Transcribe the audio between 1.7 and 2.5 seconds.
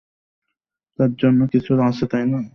আছে, তাই না?